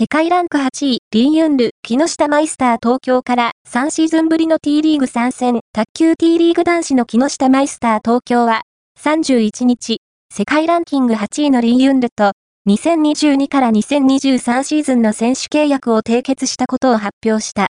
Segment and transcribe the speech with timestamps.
[0.00, 8.62] 世界ランク8位、リンユンル、木下マイスター東京から3シーズンぶりの T リーグ参戦、卓球 T リーグ男子の木下マイスター東京は、
[8.98, 9.98] 31日、
[10.32, 12.32] 世界ランキング8位のリンユンルと、
[12.66, 17.58] 2022から2023シーズンの選手契約を締結したことを発表した。